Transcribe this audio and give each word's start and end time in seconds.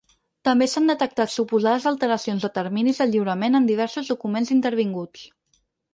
També 0.47 0.67
s’han 0.69 0.87
detectat 0.91 1.31
suposades 1.33 1.85
alteracions 1.91 2.47
de 2.47 2.51
terminis 2.55 3.03
de 3.03 3.07
lliurament 3.11 3.59
en 3.61 3.69
diversos 3.73 4.11
documents 4.15 4.53
intervinguts. 4.57 5.29